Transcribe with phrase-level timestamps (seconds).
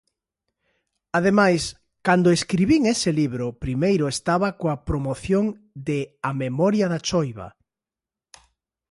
[1.17, 1.63] Ademais,
[2.05, 5.45] cando escribín ese libro primeiro estaba coa promoción
[5.87, 7.47] de A memoria da choiva.